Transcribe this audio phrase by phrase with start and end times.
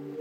[0.00, 0.16] Welcome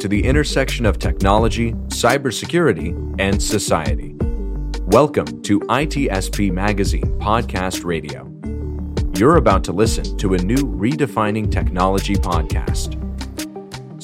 [0.00, 4.16] to the intersection of technology, cybersecurity, and society.
[4.86, 8.24] Welcome to ITSP Magazine Podcast Radio.
[9.16, 13.07] You're about to listen to a new redefining technology podcast.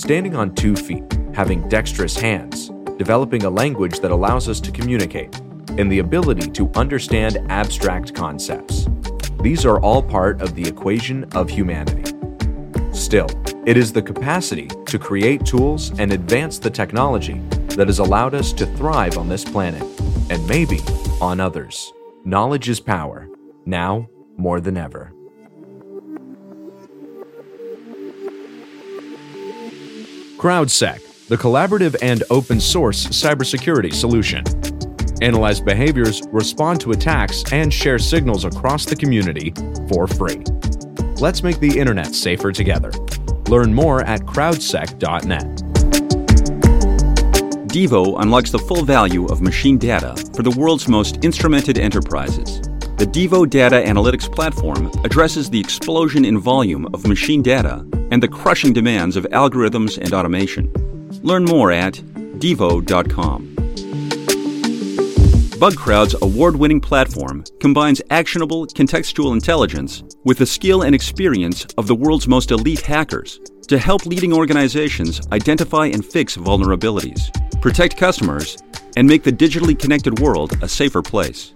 [0.05, 1.03] Standing on two feet,
[1.33, 5.35] having dexterous hands, developing a language that allows us to communicate,
[5.79, 8.87] and the ability to understand abstract concepts.
[9.41, 12.05] These are all part of the equation of humanity.
[12.93, 13.29] Still,
[13.65, 18.53] it is the capacity to create tools and advance the technology that has allowed us
[18.53, 19.85] to thrive on this planet
[20.29, 20.81] and maybe
[21.19, 21.95] on others.
[22.27, 23.27] Knowledge is power,
[23.65, 25.14] now more than ever.
[30.45, 34.45] CrowdSec, the collaborative and open source cybersecurity solution.
[35.23, 39.55] Analyze behaviors, respond to attacks, and share signals across the community
[39.89, 40.45] for free.
[41.19, 42.91] Let's make the internet safer together.
[43.49, 45.47] Learn more at crowdsec.net.
[47.67, 52.61] Devo unlocks the full value of machine data for the world's most instrumented enterprises.
[53.05, 58.29] The Devo Data Analytics Platform addresses the explosion in volume of machine data and the
[58.29, 60.73] crushing demands of algorithms and automation.
[61.23, 61.97] Learn more at
[62.39, 63.55] devo.com.
[65.61, 71.95] BugCrowd's award winning platform combines actionable contextual intelligence with the skill and experience of the
[71.95, 77.31] world's most elite hackers to help leading organizations identify and fix vulnerabilities,
[77.61, 78.57] protect customers,
[78.97, 81.53] and make the digitally connected world a safer place.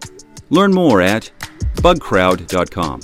[0.50, 1.30] Learn more at
[1.76, 3.00] bugcrowd.com.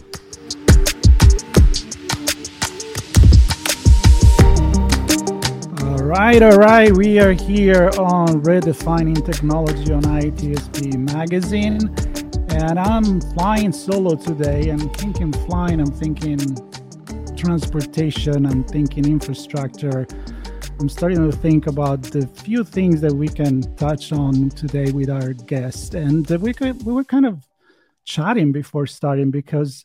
[5.83, 11.95] All right, all right, We are here on Redefining Technology on ITSP Magazine.
[12.49, 14.71] And I'm flying solo today.
[14.71, 16.39] I'm thinking flying, I'm thinking
[17.37, 20.07] transportation, I'm thinking infrastructure.
[20.81, 25.09] I'm starting to think about the few things that we can touch on today with
[25.09, 25.95] our guest.
[25.95, 27.47] And we, could, we were kind of
[28.05, 29.85] chatting before starting because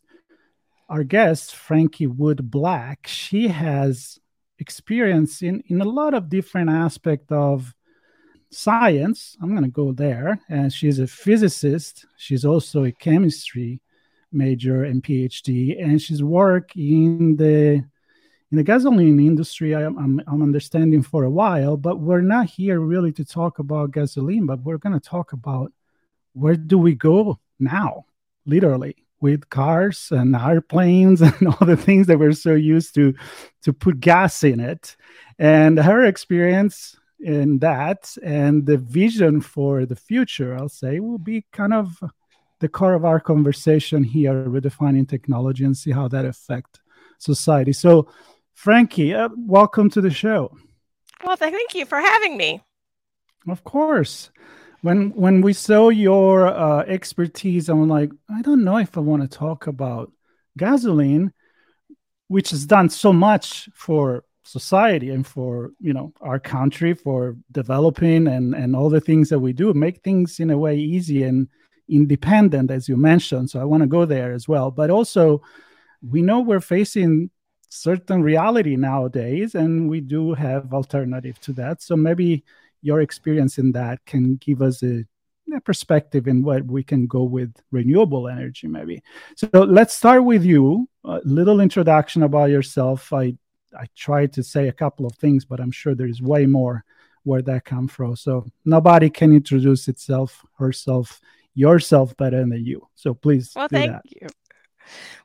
[0.89, 4.19] our guest, Frankie Wood Black, she has
[4.57, 7.73] experience in, in a lot of different aspects of
[8.51, 9.38] science.
[9.41, 10.39] I'm going to go there.
[10.49, 12.05] And she's a physicist.
[12.17, 13.79] She's also a chemistry
[14.31, 17.83] major and PhD, and she's worked in the
[18.51, 19.75] in the gasoline industry.
[19.75, 23.91] I, I'm, I'm understanding for a while, but we're not here really to talk about
[23.91, 25.71] gasoline, but we're going to talk about
[26.33, 28.05] where do we go now,
[28.45, 33.13] literally with cars and airplanes and all the things that we're so used to
[33.61, 34.95] to put gas in it
[35.37, 41.45] and her experience in that and the vision for the future i'll say will be
[41.51, 42.01] kind of
[42.59, 46.79] the core of our conversation here redefining technology and see how that affect
[47.17, 48.07] society so
[48.59, 50.52] frankie uh, welcome to the show.
[51.24, 52.62] Well thank you for having me.
[53.47, 54.31] Of course.
[54.81, 59.22] When when we saw your uh, expertise, I'm like, I don't know if I want
[59.22, 60.12] to talk about
[60.58, 61.31] gasoline,
[62.28, 68.28] which has done so much for society and for you know our country for developing
[68.28, 71.47] and and all the things that we do make things in a way easy and
[71.88, 73.50] independent as you mentioned.
[73.50, 74.70] So i want to go there as well.
[74.70, 75.41] But also
[76.02, 77.30] we know we're facing
[77.69, 81.81] certain reality nowadays and we do have alternative to that.
[81.81, 82.44] So maybe
[82.81, 85.06] your experience in that can give us a,
[85.56, 89.02] a perspective in what we can go with renewable energy maybe.
[89.35, 90.90] So let's start with you.
[91.06, 93.13] A little introduction about yourself.
[93.13, 93.35] I
[93.78, 96.84] i tried to say a couple of things but i'm sure there's way more
[97.24, 98.16] where that come from.
[98.16, 101.22] So nobody can introduce itself herself
[101.53, 102.88] yourself better than you.
[102.96, 104.02] So please well thank that.
[104.06, 104.28] you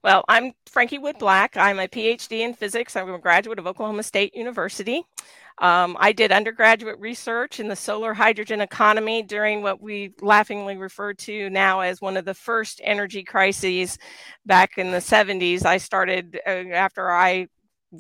[0.03, 1.57] well, I'm Frankie Wood Black.
[1.57, 2.97] I'm a PhD in physics.
[2.97, 5.05] I'm a graduate of Oklahoma State University.
[5.59, 11.15] Um, I did undergraduate research in the solar hydrogen economy during what we laughingly refer
[11.15, 13.97] to now as one of the first energy crises
[14.45, 15.65] back in the 70s.
[15.65, 17.47] I started uh, after I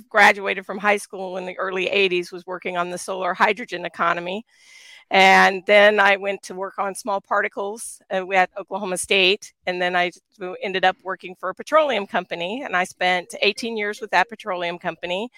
[0.08, 4.44] graduated from high school in the early 80s, was working on the solar hydrogen economy.
[5.10, 9.52] And then I went to work on small particles uh, at Oklahoma State.
[9.66, 10.10] And then I
[10.62, 12.62] ended up working for a petroleum company.
[12.62, 15.30] And I spent 18 years with that petroleum company.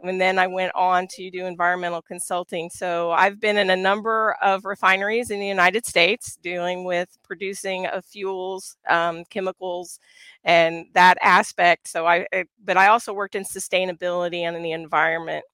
[0.00, 2.68] And then I went on to do environmental consulting.
[2.70, 7.86] So I've been in a number of refineries in the United States dealing with producing
[7.86, 9.98] of fuels, um, chemicals,
[10.44, 11.88] and that aspect.
[11.88, 12.26] So I,
[12.64, 15.44] but I also worked in sustainability and in the environment.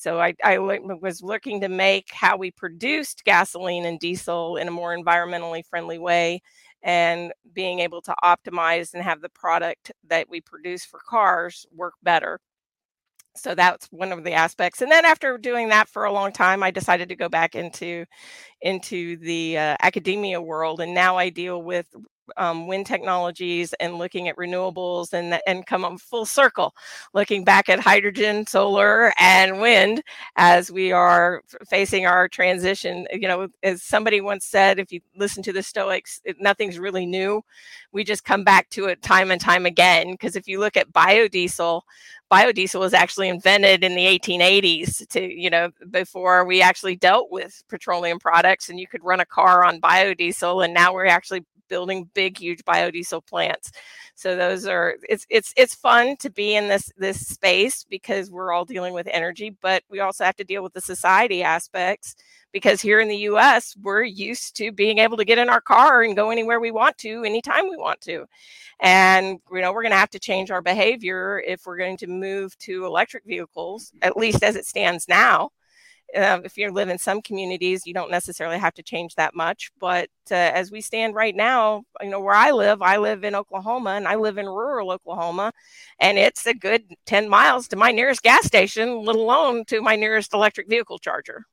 [0.00, 4.70] So I, I was looking to make how we produced gasoline and diesel in a
[4.70, 6.40] more environmentally friendly way
[6.82, 11.92] and being able to optimize and have the product that we produce for cars work
[12.02, 12.40] better.
[13.36, 14.80] So that's one of the aspects.
[14.80, 18.06] And then after doing that for a long time i decided to go back into
[18.62, 20.80] into the uh, academia world.
[20.80, 21.86] And now i deal with
[22.36, 26.74] um, wind technologies and looking at renewables and and come full circle
[27.14, 30.02] looking back at hydrogen solar and wind
[30.36, 33.06] as we are facing our transition.
[33.12, 37.42] You know as somebody once said if you listen to the stoics nothing's really new.
[37.92, 40.92] We just come back to it time and time again because if you look at
[40.92, 41.82] biodiesel
[42.30, 47.62] biodiesel was actually invented in the 1880s to you know before we actually dealt with
[47.68, 52.10] petroleum products and you could run a car on biodiesel and now we're actually building
[52.12, 53.72] big huge biodiesel plants.
[54.14, 58.52] So those are it's it's it's fun to be in this this space because we're
[58.52, 62.16] all dealing with energy but we also have to deal with the society aspects
[62.52, 66.02] because here in the US we're used to being able to get in our car
[66.02, 68.26] and go anywhere we want to anytime we want to
[68.80, 72.06] and you know we're going to have to change our behavior if we're going to
[72.06, 75.50] move to electric vehicles at least as it stands now
[76.16, 79.70] uh, if you live in some communities, you don't necessarily have to change that much.
[79.78, 83.34] But uh, as we stand right now, you know, where I live, I live in
[83.34, 85.52] Oklahoma and I live in rural Oklahoma,
[85.98, 89.96] and it's a good 10 miles to my nearest gas station, let alone to my
[89.96, 91.44] nearest electric vehicle charger.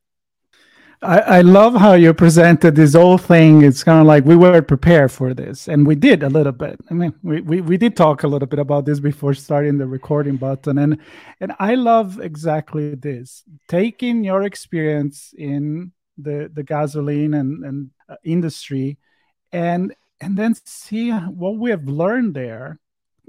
[1.04, 3.62] I, I love how you presented this whole thing.
[3.62, 6.80] It's kind of like we were prepared for this, and we did a little bit.
[6.90, 9.86] I mean, we, we, we did talk a little bit about this before starting the
[9.86, 10.98] recording button, and
[11.40, 18.16] and I love exactly this: taking your experience in the the gasoline and and uh,
[18.24, 18.98] industry,
[19.52, 22.80] and and then see what we have learned there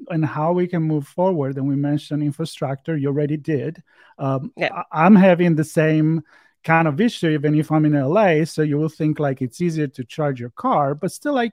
[0.09, 1.57] and how we can move forward.
[1.59, 2.97] And we mentioned infrastructure.
[2.97, 3.83] You already did.
[4.19, 4.73] Um, yeah.
[4.73, 6.23] I, I'm having the same
[6.65, 9.87] kind of issue even if i'm in la so you will think like it's easier
[9.87, 11.53] to charge your car but still like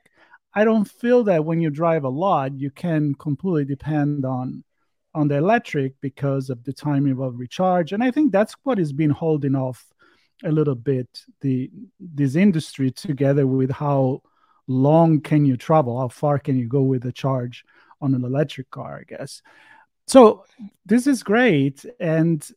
[0.54, 4.64] i don't feel that when you drive a lot you can completely depend on
[5.14, 8.92] on the electric because of the timing of recharge and i think that's what has
[8.92, 9.86] been holding off
[10.44, 11.08] a little bit
[11.42, 11.70] the
[12.00, 14.22] this industry together with how
[14.68, 17.64] long can you travel how far can you go with a charge
[18.02, 19.42] on an electric car i guess.
[20.08, 20.46] So
[20.86, 22.48] this is great and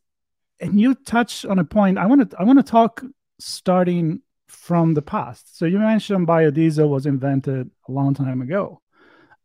[0.59, 1.97] and you touch on a point.
[1.97, 3.03] I want to i want to talk
[3.39, 5.57] starting from the past.
[5.57, 8.81] So you mentioned biodiesel was invented a long time ago.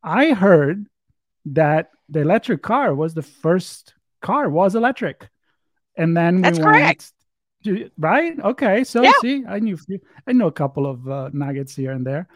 [0.02, 0.87] I heard
[1.46, 5.28] that the electric car was the first car was electric.
[5.96, 7.12] And then that's we correct.
[7.64, 8.38] to, right?
[8.40, 9.12] Okay so yeah.
[9.20, 9.78] see i knew
[10.26, 12.28] i know a couple of uh, nuggets here and there.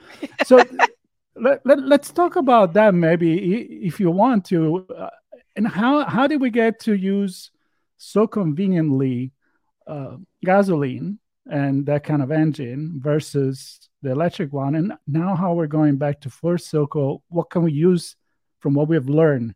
[0.44, 0.62] So
[1.36, 5.10] let, let, let's talk about that maybe if you want to uh,
[5.56, 7.50] and how how did we get to use
[7.98, 9.32] so conveniently
[9.86, 11.18] uh, gasoline
[11.50, 14.74] and that kind of engine versus the electric one.
[14.74, 18.16] And now, how we're going back to first circle, what can we use
[18.60, 19.54] from what we have learned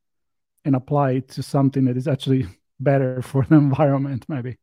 [0.64, 2.46] and apply it to something that is actually
[2.80, 4.58] better for the environment, maybe?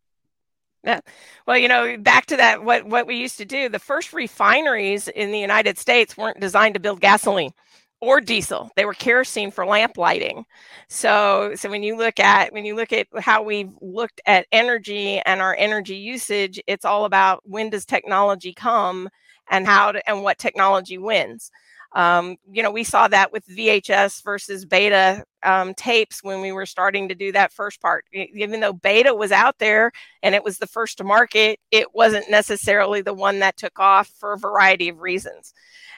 [0.84, 1.02] Yeah.
[1.46, 5.10] Well, you know, back to that, what, what we used to do, the first refineries
[5.10, 7.52] in the United States weren't designed to build gasoline
[8.02, 8.72] or diesel.
[8.76, 10.46] They were kerosene for lamp lighting.
[10.88, 15.20] So, so when you look at when you look at how we've looked at energy
[15.26, 19.10] and our energy usage, it's all about when does technology come
[19.50, 21.52] and how to, and what technology wins.
[21.94, 26.68] Um, you know, we saw that with VHS versus beta um, tapes when we were
[26.68, 28.06] starting to do that first part.
[28.14, 32.30] Even though beta was out there and it was the first to market, it wasn't
[32.30, 35.54] necessarily the one that took off for a variety of reasons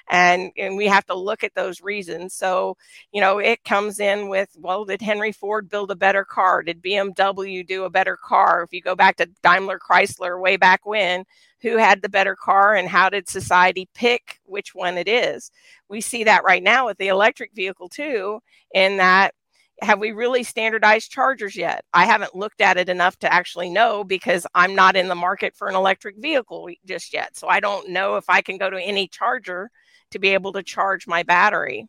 [0.10, 2.76] and and we have to look at those reasons so
[3.12, 6.82] you know it comes in with well did henry ford build a better car did
[6.82, 11.24] bmw do a better car if you go back to daimler chrysler way back when
[11.62, 15.52] who had the better car and how did society pick which one it is
[15.90, 18.40] we see that right now with the electric vehicle too
[18.74, 19.34] in that
[19.82, 21.84] have we really standardized chargers yet?
[21.94, 25.56] I haven't looked at it enough to actually know because I'm not in the market
[25.56, 27.36] for an electric vehicle just yet.
[27.36, 29.72] So I don't know if I can go to any charger
[30.12, 31.88] to be able to charge my battery.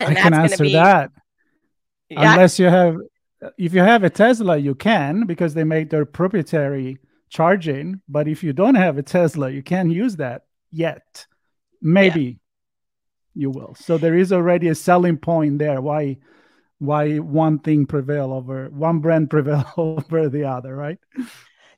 [0.00, 1.10] And I can answer be, that.
[2.08, 2.32] Yeah.
[2.32, 2.96] Unless you have,
[3.58, 6.98] if you have a Tesla, you can because they make their proprietary
[7.30, 8.00] charging.
[8.08, 11.26] But if you don't have a Tesla, you can't use that yet.
[11.80, 12.32] Maybe yeah.
[13.34, 13.74] you will.
[13.74, 15.80] So there is already a selling point there.
[15.80, 16.18] Why?
[16.78, 20.98] why one thing prevail over one brand prevail over the other right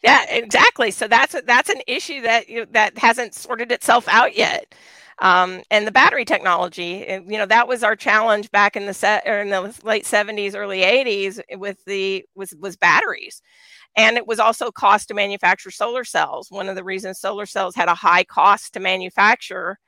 [0.03, 4.07] yeah exactly so that's a, that's an issue that you know, that hasn't sorted itself
[4.09, 4.75] out yet
[5.21, 8.95] Um, and the battery technology, eh, you know, that was our challenge back in the
[8.95, 13.43] set or in the late 70s, early 80s with the was was batteries.
[13.97, 16.51] And it was also cost to manufacture solar cells.
[16.51, 19.79] One of the reasons solar cells had a high cost to manufacture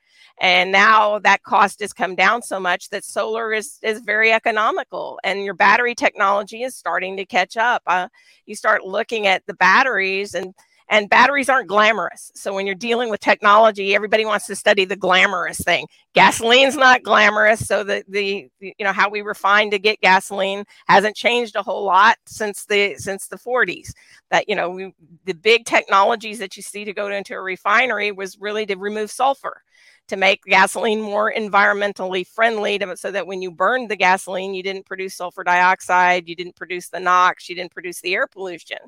[0.40, 5.18] and now that cost has come down so much that solar is is very economical
[5.25, 8.08] and your battery technology is starting to catch up uh,
[8.46, 10.54] you start looking at the batteries and
[10.90, 12.32] and batteries aren't glamorous.
[12.35, 15.87] So when you're dealing with technology, everybody wants to study the glamorous thing.
[16.14, 21.16] Gasoline's not glamorous, so the the you know how we refine to get gasoline hasn't
[21.16, 23.92] changed a whole lot since the since the 40s.
[24.30, 24.92] That you know we,
[25.25, 29.11] the big technologies that you see to go into a refinery was really to remove
[29.11, 29.62] sulfur
[30.11, 34.62] to make gasoline more environmentally friendly to, so that when you burned the gasoline, you
[34.62, 38.79] didn't produce sulfur dioxide, you didn't produce the NOx, you didn't produce the air pollution.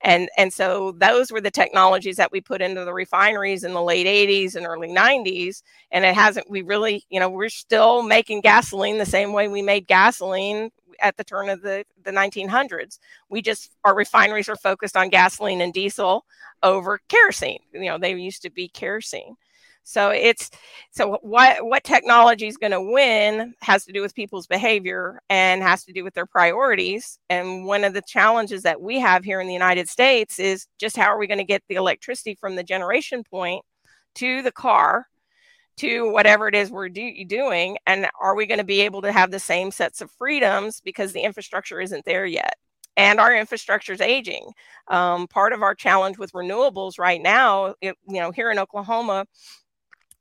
[0.00, 3.82] And, and so those were the technologies that we put into the refineries in the
[3.82, 5.62] late 80s and early 90s.
[5.90, 9.62] And it hasn't, we really, you know, we're still making gasoline the same way we
[9.62, 12.98] made gasoline at the turn of the, the 1900s.
[13.28, 16.24] We just, our refineries are focused on gasoline and diesel
[16.62, 17.60] over kerosene.
[17.72, 19.36] You know, they used to be kerosene.
[19.84, 20.50] So it's
[20.90, 25.62] so what what technology is going to win has to do with people's behavior and
[25.62, 27.18] has to do with their priorities.
[27.28, 30.96] And one of the challenges that we have here in the United States is just
[30.96, 33.62] how are we going to get the electricity from the generation point
[34.16, 35.06] to the car
[35.76, 39.12] to whatever it is we're do- doing and are we going to be able to
[39.12, 42.54] have the same sets of freedoms because the infrastructure isn't there yet
[42.96, 44.52] and our infrastructure is aging.
[44.88, 49.26] Um, part of our challenge with renewables right now, it, you know, here in Oklahoma,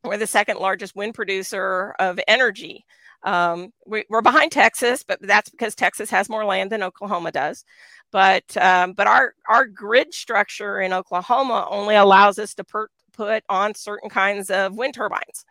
[0.03, 2.85] we're the second largest wind producer of energy.
[3.23, 7.63] Um, we, are behind Texas, but that's because Texas has more land than Oklahoma does.
[8.11, 13.43] But um, but our our grid structure in Oklahoma only allows us to per, put
[13.49, 15.45] on certain kinds of wind turbines.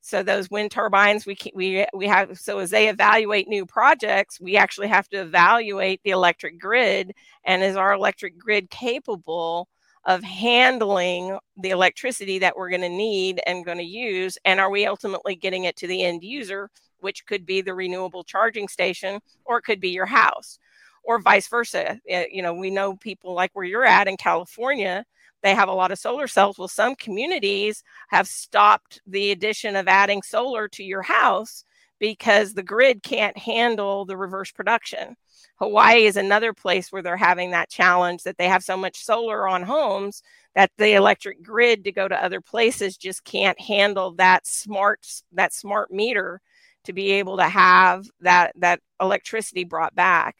[0.00, 2.38] So those wind turbines, we we we have.
[2.38, 7.62] So as they evaluate new projects, we actually have to evaluate the electric grid, and
[7.62, 9.68] is our electric grid capable
[10.06, 14.70] of handling the electricity that we're going to need and going to use and are
[14.70, 16.70] we ultimately getting it to the end user
[17.00, 20.58] which could be the renewable charging station or it could be your house
[21.02, 22.00] or vice versa.
[22.08, 25.04] Eh, you know we know people like where you're at in california
[25.42, 26.58] they have a lot of solar cells.
[26.58, 31.64] Well some communities have stopped the addition of adding solar to your house
[31.98, 35.16] because the grid can't handle the reverse production
[35.56, 39.46] Hawaii is another place where they're having that challenge that they have so much solar
[39.46, 40.22] on homes
[40.54, 45.52] that the electric grid to go to other places just can't handle that smart that
[45.52, 46.40] smart meter
[46.84, 50.36] to be able to have that that electricity brought back.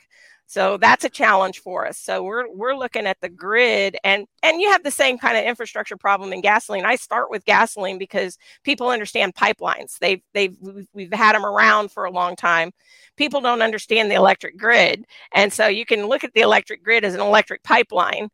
[0.55, 1.99] So that's a challenge for us.
[1.99, 5.45] So we're we're looking at the grid and and you have the same kind of
[5.45, 6.85] infrastructure problem in gasoline.
[6.85, 9.99] I start with gasoline because people understand pipelines.
[9.99, 10.57] They've they've
[10.93, 12.71] we've had them around for a long time.
[13.17, 15.05] People don't understand the electric grid.
[15.35, 18.29] And so you can look at the electric grid as an electric pipeline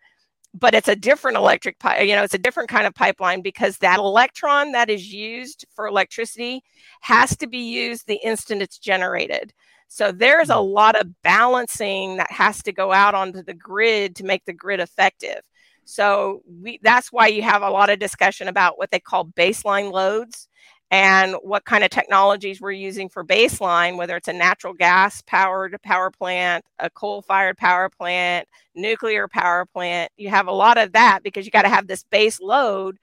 [0.53, 3.79] but it's a different electric pipe you know it's a different kind of pipeline because
[3.79, 6.61] that electron that is used for electricity
[7.03, 9.53] has to be used the instant it's generated
[9.93, 10.73] so there's a mm.
[10.73, 14.79] lot of balancing that has to go out onto the grid to make the grid
[14.79, 15.41] effective.
[15.85, 19.91] So we, that's why you have a lot of discussion about what they call baseline
[19.91, 20.47] loads
[20.93, 25.77] and what kind of technologies we're using for baseline, whether it's a natural gas powered
[25.83, 30.13] power plant, a coal fired power plant, nuclear power plant.
[30.17, 32.97] You have a lot of that because you got to have this base load,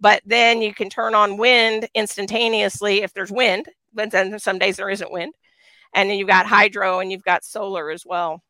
[0.00, 4.76] but then you can turn on wind instantaneously if there's wind, but then some days
[4.76, 5.32] there isn't wind
[5.94, 8.42] and then you've got hydro and you've got solar as well.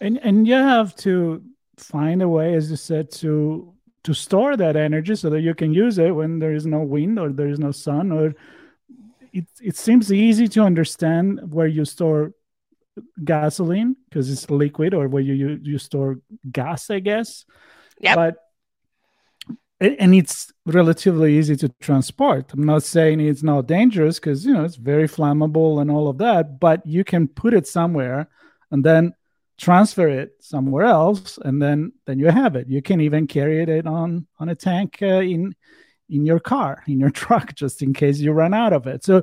[0.00, 1.42] And and you have to
[1.76, 3.74] find a way as you said to
[4.04, 7.18] to store that energy so that you can use it when there is no wind
[7.18, 8.34] or there is no sun or
[9.32, 12.32] it, it seems easy to understand where you store
[13.24, 16.18] gasoline because it's liquid or where you, you you store
[16.50, 17.44] gas i guess.
[17.98, 18.36] Yeah but
[19.80, 22.52] and it's relatively easy to transport.
[22.52, 26.18] I'm not saying it's not dangerous because you know it's very flammable and all of
[26.18, 28.28] that, but you can put it somewhere
[28.70, 29.14] and then
[29.58, 32.68] transfer it somewhere else, and then then you have it.
[32.68, 35.54] You can even carry it on on a tank uh, in
[36.10, 39.02] in your car, in your truck, just in case you run out of it.
[39.02, 39.22] So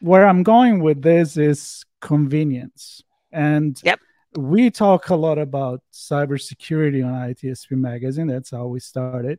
[0.00, 4.00] where I'm going with this is convenience, and yep.
[4.36, 8.26] we talk a lot about cybersecurity on ITSP magazine.
[8.26, 9.38] That's how we started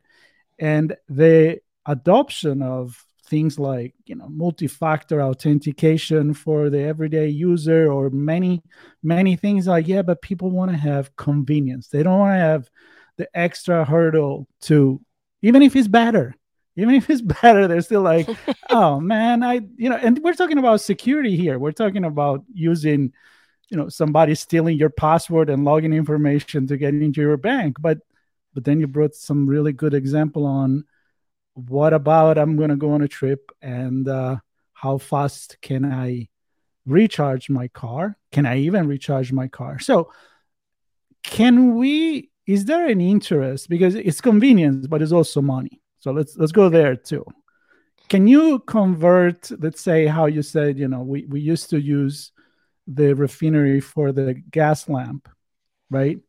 [0.60, 8.10] and the adoption of things like you know multi-factor authentication for the everyday user or
[8.10, 8.64] many
[9.04, 11.90] many things like yeah but people want to have convenience.
[11.90, 12.70] They don't want to have
[13.18, 15.02] the extra hurdle to
[15.42, 16.36] even if it's better
[16.78, 18.30] even if it's better they're still like
[18.70, 21.60] oh man i you know and we're talking about security here.
[21.60, 23.12] We're talking about using
[23.70, 27.78] you know somebody stealing your password and login information to get into your bank.
[27.80, 28.00] But
[28.58, 30.84] but then you brought some really good example on
[31.54, 34.36] what about i'm going to go on a trip and uh,
[34.74, 36.28] how fast can i
[36.88, 38.18] recharge my car?
[38.32, 39.78] Can i even recharge my car?
[39.78, 40.12] So
[41.24, 43.70] can we is there an interest?
[43.70, 45.82] Because it's convenience but it's also money.
[46.00, 47.26] So let's let's go there too.
[48.10, 52.32] Can you convert let's say how you said you know we, we used to use
[52.88, 55.30] the refinery for the gas lamp
[55.90, 56.20] right?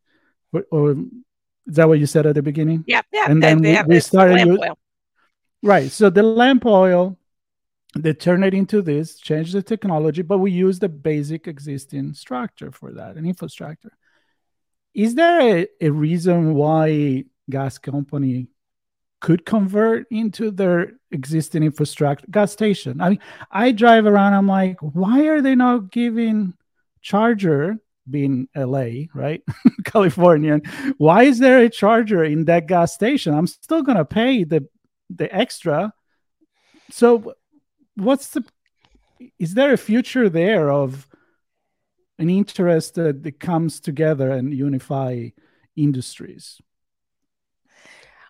[0.52, 0.96] Or, or
[1.68, 2.84] is that what you said at the beginning?
[2.86, 4.58] Yeah yeah and then we, we started
[5.62, 7.18] right so the lamp oil
[7.96, 12.70] they turn it into this change the technology but we use the basic existing structure
[12.70, 13.92] for that an infrastructure.
[14.94, 18.48] Is there a, a reason why gas company
[19.20, 23.00] could convert into their existing infrastructure gas station?
[23.00, 23.20] I mean
[23.50, 26.54] i drive around i'm like why are they not giving
[27.00, 27.78] charger
[28.10, 29.42] being la right?
[29.84, 30.62] Californian
[30.98, 33.34] why is there a charger in that gas station?
[33.34, 34.66] I'm still going to pay the
[35.10, 35.92] the extra.
[36.90, 37.34] So
[37.96, 38.44] what's the
[39.38, 41.08] is there a future there of
[42.18, 45.28] an interest that comes together and unify
[45.76, 46.60] industries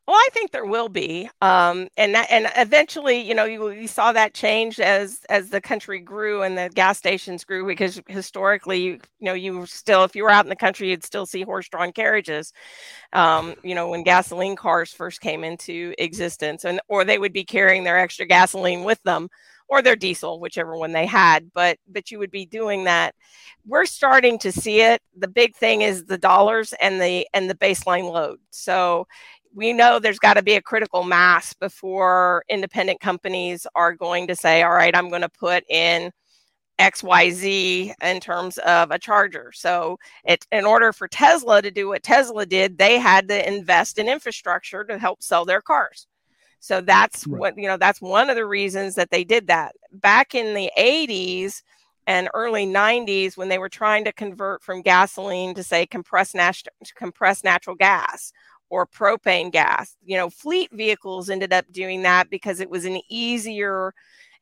[0.08, 3.86] well, I think there will be, um, and that, and eventually, you know, you, you,
[3.86, 8.80] saw that change as as the country grew and the gas stations grew because historically,
[8.80, 11.42] you, you know, you still, if you were out in the country, you'd still see
[11.42, 12.54] horse-drawn carriages,
[13.12, 17.44] um, you know, when gasoline cars first came into existence, and or they would be
[17.44, 19.28] carrying their extra gasoline with them
[19.68, 21.50] or their diesel, whichever one they had.
[21.52, 23.14] But but you would be doing that.
[23.66, 25.02] We're starting to see it.
[25.16, 28.38] The big thing is the dollars and the and the baseline load.
[28.50, 29.06] So
[29.54, 34.36] we know there's got to be a critical mass before independent companies are going to
[34.36, 36.12] say, all right, I'm going to put in
[36.78, 39.50] XYZ in terms of a charger.
[39.52, 43.98] So, it, in order for Tesla to do what Tesla did, they had to invest
[43.98, 46.06] in infrastructure to help sell their cars.
[46.60, 47.38] So that's right.
[47.38, 49.74] what, you know, that's one of the reasons that they did that.
[49.92, 51.62] Back in the 80s
[52.06, 56.62] and early 90s, when they were trying to convert from gasoline to, say, compressed, nat-
[56.96, 58.32] compressed natural gas
[58.70, 63.00] or propane gas, you know, fleet vehicles ended up doing that because it was an
[63.08, 63.94] easier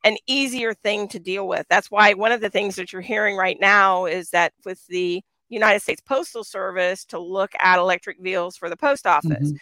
[0.04, 1.66] an easier thing to deal with.
[1.68, 5.22] That's why one of the things that you're hearing right now is that with the
[5.48, 9.48] United States Postal Service to look at electric vehicles for the post office.
[9.48, 9.56] Mm-hmm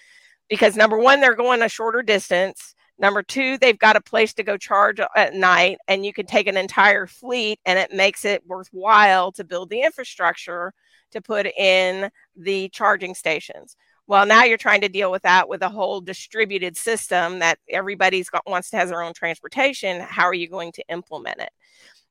[0.48, 2.74] because number one, they're going a shorter distance.
[2.98, 6.46] Number two, they've got a place to go charge at night, and you can take
[6.46, 10.72] an entire fleet, and it makes it worthwhile to build the infrastructure
[11.10, 13.76] to put in the charging stations.
[14.06, 18.28] Well, now you're trying to deal with that with a whole distributed system that everybody's
[18.28, 20.00] got wants to have their own transportation.
[20.00, 21.50] How are you going to implement it?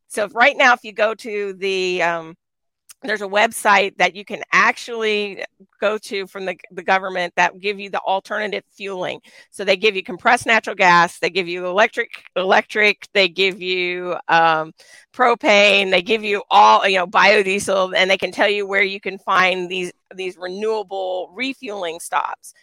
[0.08, 2.36] So right now, if you go to the um,
[3.04, 5.44] there's a website that you can actually
[5.80, 9.20] go to from the, the government that give you the alternative fueling
[9.52, 14.16] so they give you compressed natural gas they give you electric electric they give you
[14.28, 14.74] um,
[15.14, 19.00] propane they give you all you know biodiesel and they can tell you where you
[19.00, 22.54] can find these these renewable refueling stops.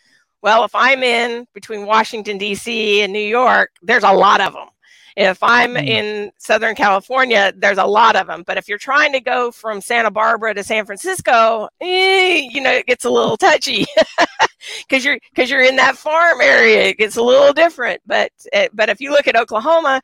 [0.43, 4.69] Well if i'm in between washington d.c and new york there's a lot of them
[5.17, 5.87] if I'm mm.
[5.87, 8.45] in Southern California, there's a lot of them.
[8.47, 12.73] But if you're trying to go from Santa Barbara to San Francisco, eh, you know,
[12.73, 13.87] it gets a little touchy
[14.89, 16.85] because you're because you're in that farm area.
[16.89, 18.01] It gets a little different.
[18.07, 20.01] But eh, but if you look at Oklahoma,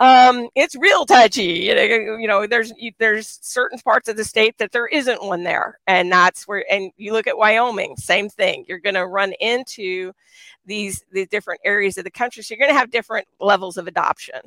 [0.00, 1.70] um, it's real touchy.
[1.70, 6.10] You know, there's there's certain parts of the state that there isn't one there, and
[6.10, 6.64] that's where.
[6.70, 8.64] And you look at Wyoming, same thing.
[8.68, 10.12] You're going to run into
[10.66, 12.42] these the different areas of the country.
[12.42, 14.40] So you're going to have different levels of adoption.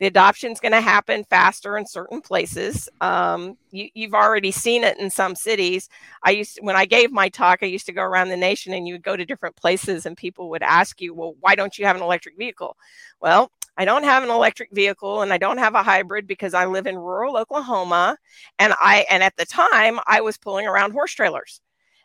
[0.00, 2.88] The adoption is going to happen faster in certain places.
[3.02, 5.90] Um, you, have already seen it in some cities.
[6.24, 8.88] I used when I gave my talk, I used to go around the nation, and
[8.88, 11.84] you would go to different places, and people would ask you, "Well, why don't you
[11.84, 12.76] have an electric vehicle?"
[13.20, 16.66] Well, I don't have an electric vehicle and I don't have a hybrid because I
[16.66, 18.18] live in rural Oklahoma
[18.58, 21.60] and I and at the time I was pulling around horse trailers.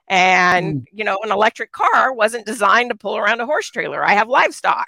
[0.07, 0.85] And, mm.
[0.91, 4.03] you know, an electric car wasn't designed to pull around a horse trailer.
[4.03, 4.87] I have livestock.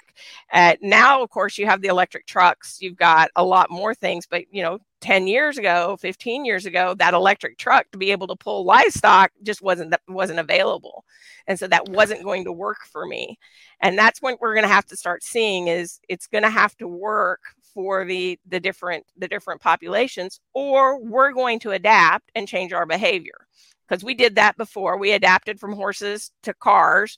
[0.52, 2.78] Uh, now, of course, you have the electric trucks.
[2.80, 4.26] You've got a lot more things.
[4.26, 8.26] But, you know, 10 years ago, 15 years ago, that electric truck to be able
[8.28, 11.04] to pull livestock just wasn't that wasn't available.
[11.46, 13.38] And so that wasn't going to work for me.
[13.80, 16.76] And that's what we're going to have to start seeing is it's going to have
[16.78, 17.40] to work
[17.74, 22.86] for the the different the different populations or we're going to adapt and change our
[22.86, 23.46] behavior
[23.88, 24.98] because we did that before.
[24.98, 27.16] We adapted from horses to cars.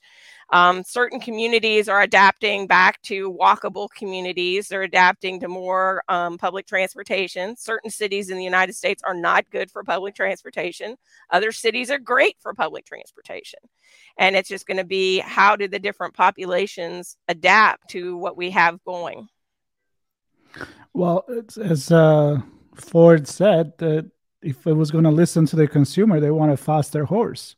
[0.53, 4.67] Um, certain communities are adapting back to walkable communities.
[4.67, 7.55] They're adapting to more um, public transportation.
[7.55, 10.97] Certain cities in the United States are not good for public transportation.
[11.29, 13.59] Other cities are great for public transportation.
[14.17, 18.51] And it's just going to be how do the different populations adapt to what we
[18.51, 19.29] have going?
[20.93, 21.23] Well,
[21.61, 22.41] as uh,
[22.75, 26.57] Ford said, that if it was going to listen to the consumer, they want a
[26.57, 27.55] faster horse.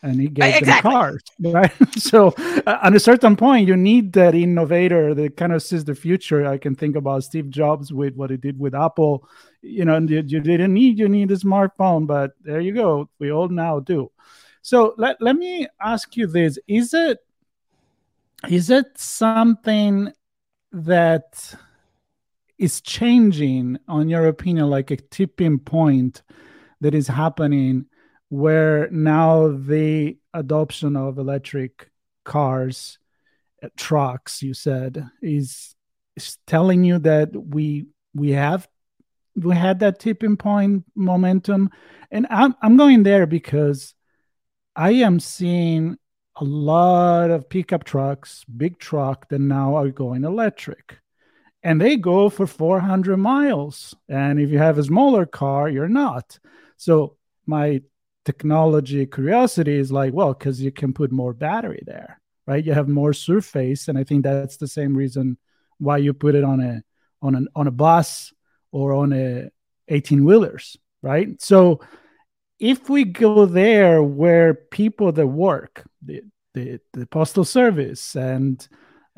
[0.00, 0.90] And he gave exactly.
[0.90, 1.72] them cars right?
[1.98, 2.28] So
[2.66, 6.46] uh, at a certain point you need that innovator that kind of sees the future.
[6.46, 9.28] I can think about steve jobs with what he did with apple.
[9.60, 13.08] You know you, you didn't need you need a smartphone but there you go.
[13.18, 14.12] We all now do.
[14.62, 16.60] So let, let me ask you this.
[16.68, 17.18] Is it
[18.48, 20.12] is it something
[20.70, 21.56] that
[22.58, 26.22] is changing on your opinion like a tipping point
[26.80, 27.86] that is happening
[28.28, 31.90] where now the adoption of electric
[32.24, 32.98] cars
[33.62, 35.74] uh, trucks you said is,
[36.16, 38.68] is telling you that we we have
[39.36, 41.70] we had that tipping point momentum.
[42.10, 43.94] And i'm i'm going there because
[44.74, 45.96] i am seeing
[46.36, 50.98] a lot of pickup trucks big truck that now are going electric
[51.62, 56.38] and they go for 400 miles and if you have a smaller car you're not
[56.76, 57.16] so
[57.46, 57.80] my
[58.28, 62.62] technology curiosity is like, well, because you can put more battery there, right?
[62.62, 65.38] You have more surface, and I think that's the same reason
[65.78, 66.82] why you put it on a
[67.22, 68.34] on an on a bus
[68.70, 69.48] or on a
[69.88, 71.40] 18 wheelers, right?
[71.40, 71.80] So
[72.60, 76.20] if we go there where people that work, the,
[76.52, 78.68] the, the postal service and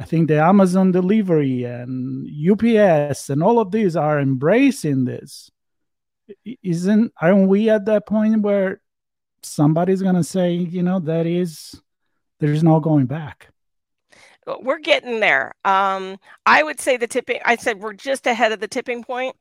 [0.01, 5.51] I think the Amazon delivery and UPS and all of these are embracing this.
[6.63, 8.81] Isn't aren't we at that point where
[9.43, 11.79] somebody's to say, you know, that is,
[12.39, 13.49] there's no going back.
[14.63, 15.53] We're getting there.
[15.67, 19.37] Um, I would say the tipping, I said we're just ahead of the tipping point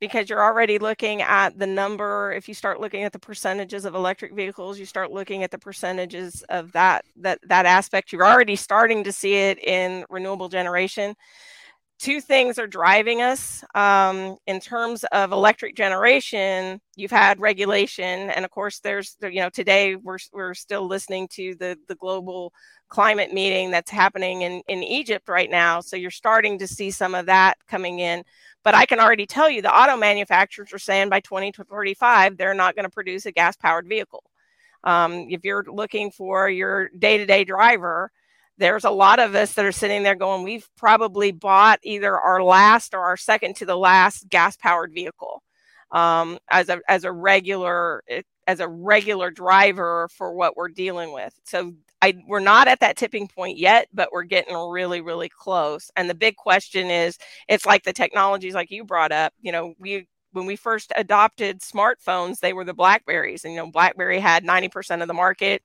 [0.00, 3.94] because you're already looking at the number if you start looking at the percentages of
[3.94, 8.12] electric vehicles you start looking at the percentages of that that that aspect.
[8.12, 11.14] You're already starting to see it in renewable generation.
[11.98, 18.44] Two things are driving us um, in terms of electric generation you've had regulation and
[18.44, 22.52] of course there's you know today we're, we're still listening to the the global
[22.88, 25.80] climate meeting that's happening in in egypt right now.
[25.80, 28.22] So you're starting to see some of that coming in
[28.64, 32.74] but i can already tell you the auto manufacturers are saying by 2035 they're not
[32.74, 34.22] going to produce a gas powered vehicle
[34.84, 38.10] um, if you're looking for your day-to-day driver
[38.58, 42.42] there's a lot of us that are sitting there going, we've probably bought either our
[42.42, 45.42] last or our second to the last gas powered vehicle
[45.92, 51.12] um, as a as a regular eh, as a regular driver for what we're dealing
[51.12, 51.32] with.
[51.44, 55.90] So I we're not at that tipping point yet, but we're getting really really close.
[55.96, 59.32] And the big question is, it's like the technologies like you brought up.
[59.40, 63.70] You know, we when we first adopted smartphones, they were the Blackberries, and you know,
[63.70, 65.62] BlackBerry had ninety percent of the market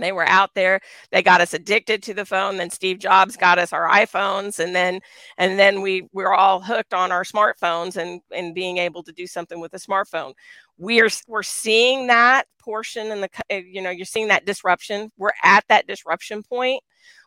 [0.00, 0.80] they were out there.
[1.10, 4.74] They got us addicted to the phone then steve jobs got us our iphones and
[4.74, 5.00] then
[5.38, 9.26] and then we we're all hooked on our smartphones and and being able to do
[9.26, 10.32] something with a smartphone.
[10.78, 15.10] We're we're seeing that portion and the eh, you know you're seeing that disruption.
[15.16, 16.82] We're at that disruption point.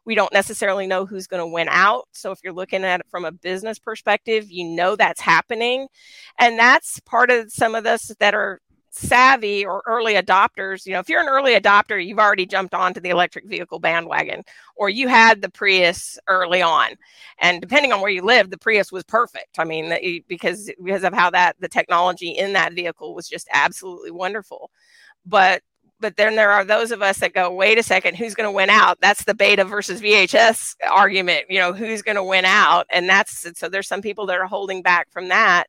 [0.06, 2.06] We don't necessarily know who's going to win out.
[2.12, 5.88] So if you're looking at it from a business perspective you know that's happening.
[6.40, 8.60] And that's part of some of us that are
[8.94, 13.00] savvy or early adopters, you know, if you're an early adopter, you've already jumped onto
[13.00, 14.44] the electric vehicle bandwagon,
[14.76, 16.90] or you had the Prius early on.
[17.40, 19.58] And depending on where you live, the Prius was perfect.
[19.58, 24.12] I mean, because because of how that the technology in that vehicle was just absolutely
[24.12, 24.70] wonderful.
[25.26, 25.64] But
[26.00, 28.52] but then there are those of us that go, wait a second, who's going to
[28.52, 29.00] win out?
[29.02, 31.46] That's the beta versus VHS argument.
[31.50, 32.86] You know, who's going to win out?
[32.92, 35.66] And that's so there's some people that are holding back from that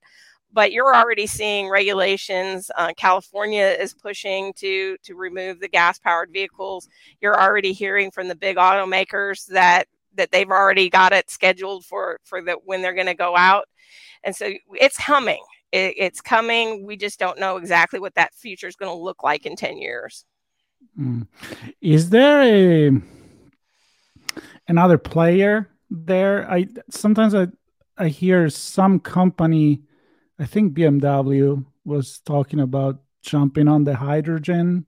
[0.54, 2.70] but you're already seeing regulations.
[2.76, 6.88] Uh, California is pushing to to remove the gas powered vehicles.
[7.20, 12.20] You're already hearing from the big automakers that that they've already got it scheduled for
[12.24, 13.66] for the when they're going to go out,
[14.22, 15.42] and so it's humming.
[15.72, 16.86] It, it's coming.
[16.86, 19.76] We just don't know exactly what that future is going to look like in ten
[19.76, 20.24] years.
[20.98, 21.26] Mm.
[21.80, 22.92] Is there a
[24.68, 26.48] another player there?
[26.48, 27.48] I sometimes I
[27.98, 29.82] I hear some company
[30.38, 34.86] I think BMW was talking about jumping on the hydrogen,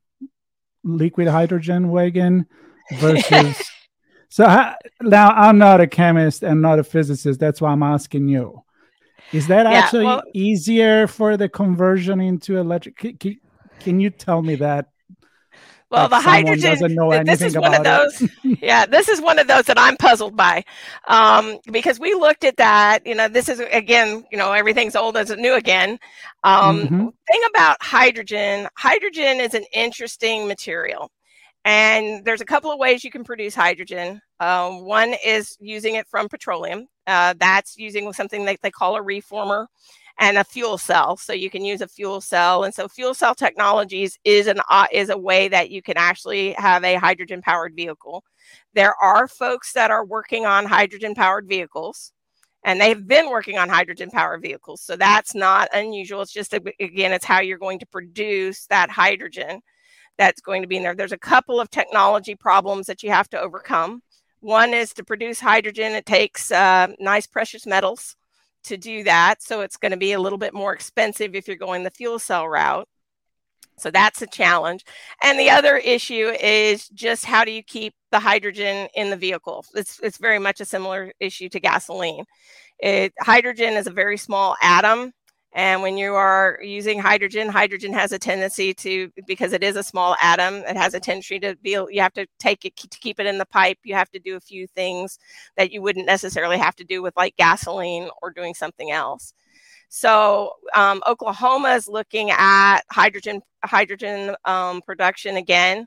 [0.83, 2.47] liquid hydrogen wagon
[2.99, 3.63] versus.
[4.29, 7.39] so I, now I'm not a chemist and not a physicist.
[7.39, 8.63] That's why I'm asking you.
[9.33, 13.19] Is that yeah, actually well, easier for the conversion into electric?
[13.81, 14.91] can you tell me that
[15.90, 17.25] well, like the hydrogen.
[17.25, 18.29] this is one of those.
[18.61, 20.64] yeah, this is one of those that I'm puzzled by,
[21.07, 23.07] um, because we looked at that.
[23.07, 25.99] You know, this is again, you know, everything's old as new again.
[26.42, 27.07] Um, mm-hmm.
[27.07, 31.11] Thing about hydrogen, hydrogen is an interesting material,
[31.64, 34.20] and there's a couple of ways you can produce hydrogen.
[34.40, 36.88] Um, one is using it from petroleum.
[37.07, 39.68] Uh, that's using something that they call a reformer
[40.19, 41.17] and a fuel cell.
[41.17, 42.65] So you can use a fuel cell.
[42.65, 46.53] And so fuel cell technologies is an uh, is a way that you can actually
[46.53, 48.25] have a hydrogen powered vehicle.
[48.75, 52.13] There are folks that are working on hydrogen powered vehicles
[52.65, 54.83] and they've been working on hydrogen powered vehicles.
[54.83, 56.23] So that's not unusual.
[56.23, 59.61] It's just again it's how you're going to produce that hydrogen
[60.19, 60.95] that's going to be in there.
[60.95, 64.03] There's a couple of technology problems that you have to overcome.
[64.41, 68.17] One is to produce hydrogen, it takes uh, nice precious metals
[68.67, 69.43] to do that.
[69.43, 72.19] So it's going to be a little bit more expensive if you're going the fuel
[72.19, 72.89] cell route.
[73.79, 74.85] So that's a challenge.
[75.23, 79.65] And the other issue is just how do you keep the hydrogen in the vehicle?
[79.75, 82.25] It's, it's very much a similar issue to gasoline.
[82.79, 85.13] It, hydrogen is a very small atom
[85.53, 89.83] and when you are using hydrogen, hydrogen has a tendency to, because it is a
[89.83, 93.19] small atom, it has a tendency to be, you have to take it to keep
[93.19, 93.79] it in the pipe.
[93.83, 95.19] You have to do a few things
[95.57, 99.33] that you wouldn't necessarily have to do with like gasoline or doing something else.
[99.89, 105.87] So um, Oklahoma is looking at hydrogen hydrogen um, production again,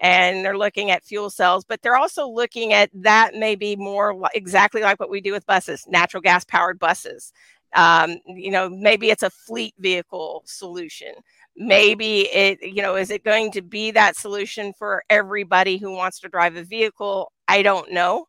[0.00, 4.82] and they're looking at fuel cells, but they're also looking at that maybe more exactly
[4.82, 7.32] like what we do with buses, natural gas powered buses
[7.76, 11.14] um, you know maybe it's a fleet vehicle solution.
[11.56, 16.20] Maybe it you know is it going to be that solution for everybody who wants
[16.20, 17.32] to drive a vehicle?
[17.48, 18.26] I don't know.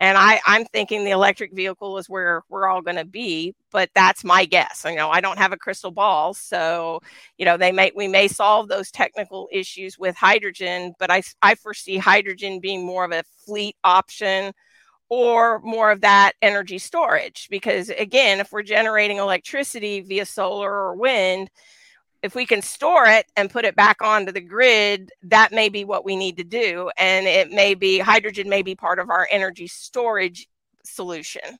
[0.00, 3.88] And i i'm thinking the electric vehicle is where we're all going to be but
[3.94, 4.84] that's my guess.
[4.86, 7.00] You know i don't have a crystal ball so
[7.38, 11.54] you know they may we may solve those technical issues with hydrogen but i i
[11.54, 14.52] foresee hydrogen being more of a fleet option
[15.08, 17.48] or more of that energy storage.
[17.50, 21.50] Because again, if we're generating electricity via solar or wind,
[22.22, 25.84] if we can store it and put it back onto the grid, that may be
[25.84, 26.90] what we need to do.
[26.96, 30.48] And it may be hydrogen, may be part of our energy storage
[30.84, 31.58] solution.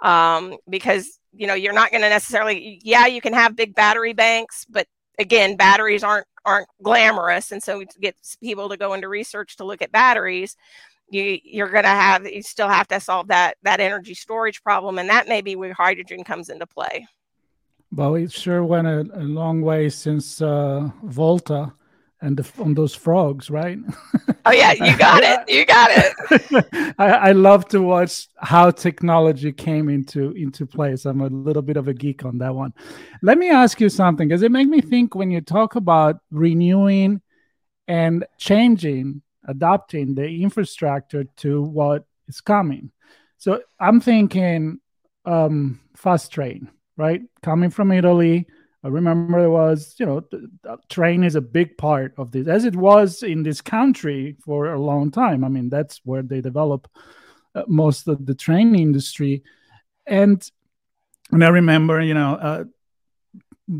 [0.00, 4.12] Um, because you know you're not going to necessarily yeah you can have big battery
[4.12, 4.86] banks but
[5.18, 9.64] again batteries aren't aren't glamorous and so we get people to go into research to
[9.64, 10.56] look at batteries
[11.12, 14.98] you you're going to have you still have to solve that that energy storage problem
[14.98, 17.06] and that may be where hydrogen comes into play.
[17.92, 21.72] Well it sure went a, a long way since uh, volta
[22.20, 23.78] and the, on those frogs right?
[24.46, 26.94] Oh yeah you got it you got it.
[26.98, 31.04] I, I love to watch how technology came into into place.
[31.04, 32.72] I'm a little bit of a geek on that one.
[33.22, 37.20] Let me ask you something because it made me think when you talk about renewing
[37.88, 42.90] and changing adapting the infrastructure to what is coming.
[43.38, 44.80] So I'm thinking
[45.24, 47.22] um, fast train, right?
[47.42, 48.46] Coming from Italy.
[48.84, 52.48] I remember it was, you know, the, the train is a big part of this,
[52.48, 55.44] as it was in this country for a long time.
[55.44, 56.88] I mean, that's where they develop
[57.54, 59.42] uh, most of the train industry.
[60.06, 60.48] And
[61.30, 62.64] and I remember, you know, uh,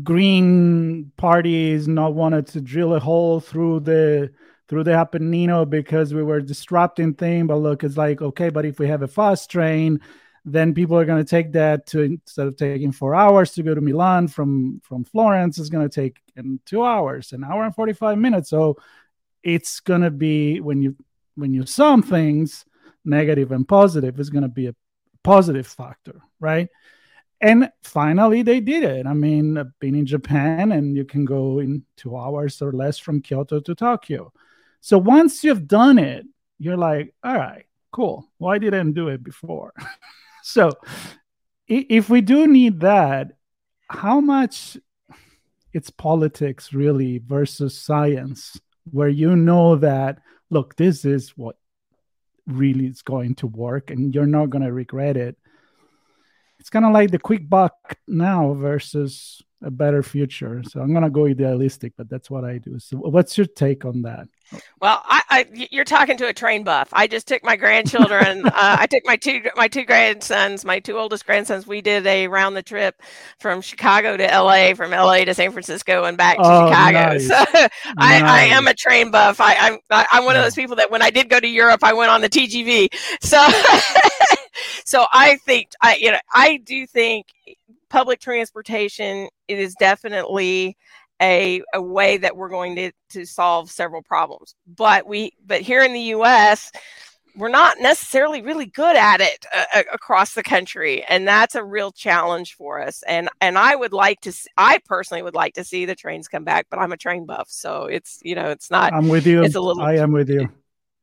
[0.01, 4.31] green parties not wanted to drill a hole through the
[4.67, 7.47] through the Apennino because we were disrupting things.
[7.47, 9.99] But look, it's like, okay, but if we have a fast train,
[10.45, 13.73] then people are going to take that to instead of taking four hours to go
[13.73, 17.75] to Milan from from Florence, it's going to take in two hours, an hour and
[17.75, 18.49] 45 minutes.
[18.49, 18.77] So
[19.41, 20.95] it's going to be when you
[21.35, 22.65] when you sum things,
[23.05, 24.75] negative and positive is going to be a
[25.23, 26.67] positive factor, right?
[27.41, 29.05] And finally, they did it.
[29.05, 33.21] I mean, been in Japan, and you can go in two hours or less from
[33.21, 34.31] Kyoto to Tokyo.
[34.83, 36.25] So once you've done it,
[36.59, 38.29] you're like, all right, cool.
[38.37, 39.71] Why didn't I do it before?
[40.43, 40.71] so
[41.69, 43.31] if we do need that,
[43.89, 44.77] how much
[45.71, 48.59] it's politics really versus science,
[48.91, 50.19] where you know that,
[50.49, 51.55] look, this is what
[52.45, 55.37] really is going to work and you're not going to regret it.
[56.59, 60.61] It's kind of like the quick buck now versus a better future.
[60.67, 62.79] So I'm going to go idealistic, but that's what I do.
[62.79, 64.27] So what's your take on that?
[64.79, 66.89] Well, I, I, you're talking to a train buff.
[66.93, 68.45] I just took my grandchildren.
[68.45, 71.65] uh, I took my two my two grandsons, my two oldest grandsons.
[71.65, 73.01] We did a round the trip
[73.39, 75.25] from Chicago to L.A., from L.A.
[75.25, 76.93] to San Francisco, and back to oh, Chicago.
[77.13, 77.27] Nice.
[77.27, 77.35] So
[77.97, 78.23] I, nice.
[78.23, 79.39] I am a train buff.
[79.39, 81.93] I, I'm I'm one of those people that when I did go to Europe, I
[81.93, 82.89] went on the TGV.
[83.21, 83.45] So
[84.85, 87.27] so I think I you know I do think
[87.89, 90.77] public transportation it is definitely
[91.23, 94.55] a, a way that we're going to, to solve several problems.
[94.67, 96.71] But we but here in the US,
[97.35, 101.63] we're not necessarily really good at it uh, uh, across the country and that's a
[101.63, 105.55] real challenge for us and and i would like to see, i personally would like
[105.55, 108.51] to see the trains come back but i'm a train buff so it's you know
[108.51, 110.47] it's not i'm with you it's a little i am with you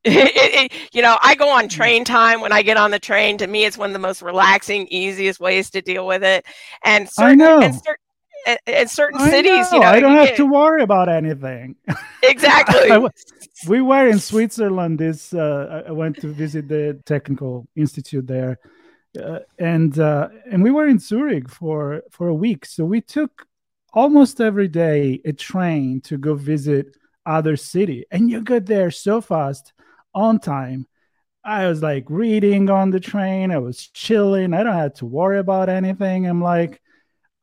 [0.05, 3.39] it, it, you know, I go on train time when I get on the train.
[3.39, 6.47] To me, it's one of the most relaxing, easiest ways to deal with it.
[6.85, 7.61] And certain, I know.
[7.61, 8.00] And certain,
[8.67, 9.79] in certain I cities, know.
[9.79, 11.77] you know, I don't have to worry about anything.
[12.23, 12.91] Exactly.
[12.91, 13.09] I,
[13.67, 14.99] we were in Switzerland.
[14.99, 18.59] This uh, I went to visit the technical institute there,
[19.21, 22.67] uh, and uh, and we were in Zurich for for a week.
[22.67, 23.47] So we took
[23.95, 29.23] almost every day a train to go visit other city, and you get there so
[29.23, 29.73] fast
[30.15, 30.87] on time.
[31.43, 33.51] I was like reading on the train.
[33.51, 34.53] I was chilling.
[34.53, 36.27] I don't have to worry about anything.
[36.27, 36.83] I'm like,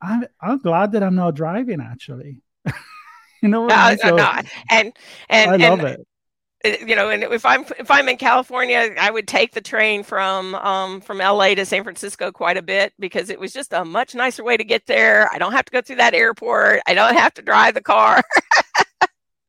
[0.00, 2.42] I'm, I'm glad that I'm not driving actually.
[3.42, 4.92] you know, no, so, no, and
[5.28, 6.04] and I love and,
[6.64, 6.88] it.
[6.88, 10.54] You know, and if I'm if I'm in California, I would take the train from
[10.56, 14.14] um from LA to San Francisco quite a bit because it was just a much
[14.14, 15.30] nicer way to get there.
[15.32, 16.80] I don't have to go through that airport.
[16.86, 18.22] I don't have to drive the car.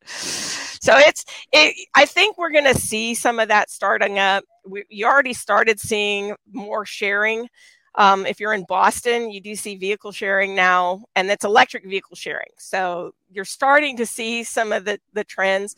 [0.06, 4.84] so it's it, i think we're going to see some of that starting up we,
[4.90, 7.48] you already started seeing more sharing
[7.96, 12.16] um, if you're in boston you do see vehicle sharing now and it's electric vehicle
[12.16, 12.52] sharing.
[12.58, 15.76] So you're starting to see some of the, the trends.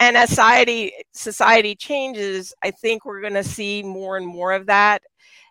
[0.00, 4.66] And as society society changes i think we're going to see more and more of
[4.66, 5.02] that.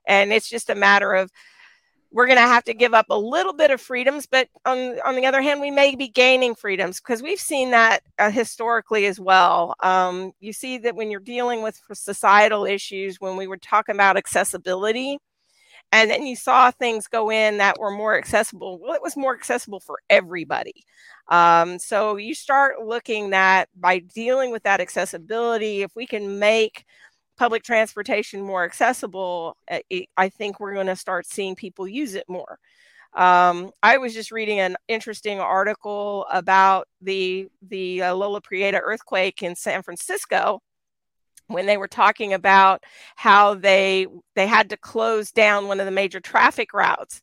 [0.08, 1.32] And it's just a matter of
[2.14, 5.16] we're going to have to give up a little bit of freedoms but on, on
[5.16, 9.20] the other hand we may be gaining freedoms because we've seen that uh, historically as
[9.20, 9.76] well.
[9.82, 14.18] Um, you see that when you're dealing with societal issues when we were talking about
[14.18, 15.20] accessibility
[15.94, 19.36] and then you saw things go in that were more accessible well it was more
[19.36, 20.84] accessible for everybody
[21.30, 26.86] um, so you start looking at by dealing with that accessibility if we can make
[27.42, 32.26] public transportation more accessible, eh, I think we're going to start seeing people use it
[32.28, 32.60] more.
[33.14, 39.42] Um, I was just reading an interesting article about the the uh, Loma Prieta earthquake
[39.42, 40.62] in San Francisco
[41.54, 42.84] when they were talking about
[43.16, 47.22] how they they had to close down one of the major traffic routes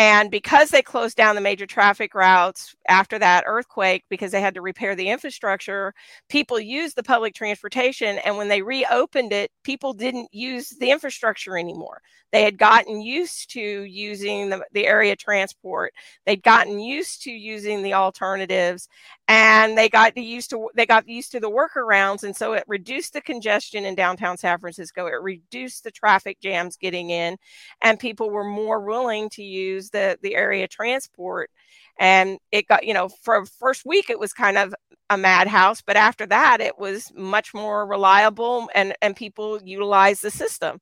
[0.00, 4.54] and because they closed down the major traffic routes after that earthquake, because they had
[4.54, 5.92] to repair the infrastructure,
[6.30, 8.16] people used the public transportation.
[8.24, 12.00] And when they reopened it, people didn't use the infrastructure anymore.
[12.32, 15.92] They had gotten used to using the, the area transport.
[16.24, 18.88] They'd gotten used to using the alternatives
[19.30, 23.12] and they got used to they got used to the workarounds and so it reduced
[23.12, 27.36] the congestion in downtown san francisco it reduced the traffic jams getting in
[27.80, 31.50] and people were more willing to use the the area transport.
[31.98, 34.74] And it got you know for first week it was kind of
[35.10, 40.30] a madhouse but after that it was much more reliable and and people utilized the
[40.30, 40.80] system.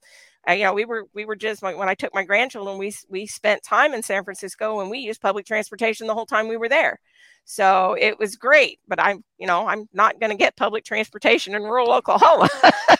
[0.49, 2.94] Uh, you know we were we were just like when i took my grandchildren we
[3.11, 6.57] we spent time in san francisco and we used public transportation the whole time we
[6.57, 6.99] were there.
[7.51, 11.55] So it was great, but I'm, you know, I'm not going to get public transportation
[11.55, 12.49] in rural Oklahoma.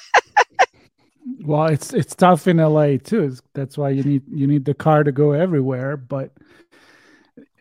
[1.41, 3.35] well, it's it's tough in LA too.
[3.55, 5.97] That's why you need you need the car to go everywhere.
[5.97, 6.33] But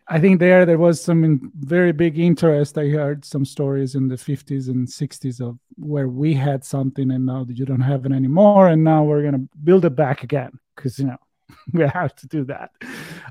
[0.08, 2.78] I think there there was some very big interest.
[2.78, 7.26] I heard some stories in the 50s and 60s of where we had something and
[7.26, 10.60] now that you don't have it anymore, and now we're gonna build it back again
[10.76, 11.18] because you know
[11.74, 12.72] we have to do that.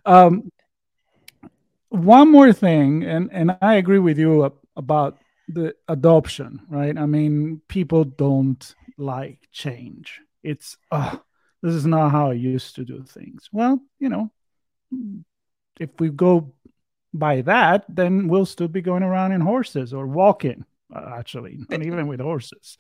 [0.05, 0.51] Um,
[1.89, 5.19] one more thing, and and I agree with you about
[5.49, 6.97] the adoption, right?
[6.97, 10.21] I mean, people don't like change.
[10.43, 11.21] It's oh,
[11.63, 13.49] this is not how I used to do things.
[13.53, 14.31] Well, you know,
[15.81, 16.53] if we go
[17.13, 21.83] by that, then we'll still be going around in horses or walking, uh, actually, not
[21.83, 22.77] even with horses.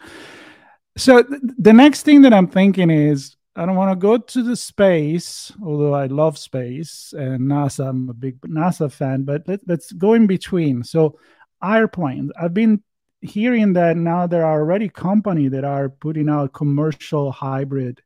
[0.97, 4.42] So th- the next thing that I'm thinking is I don't want to go to
[4.42, 7.88] the space, although I love space and NASA.
[7.88, 10.85] I'm a big NASA fan, but let, us go in between.
[10.85, 11.19] So,
[11.64, 12.33] airplanes.
[12.38, 12.83] I've been
[13.27, 18.03] hearing that now there are already companies that are putting out commercial hybrid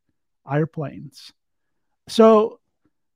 [0.49, 1.31] airplanes.
[2.07, 2.59] So,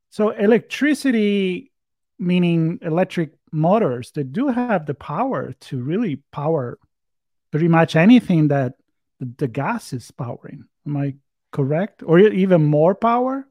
[0.09, 1.71] so electricity,
[2.17, 6.77] meaning electric motors, they do have the power to really power
[7.51, 8.75] pretty much anything that
[9.19, 10.65] the, the gas is powering.
[10.85, 11.15] Am I
[11.51, 12.03] correct?
[12.05, 13.47] Or even more power?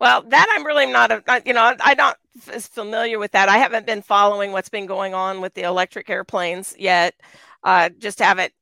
[0.00, 2.16] Well, that I'm really not, a, you know, I'm not
[2.52, 3.48] as familiar with that.
[3.48, 7.14] I haven't been following what's been going on with the electric airplanes yet.
[7.64, 8.52] Uh, just haven't.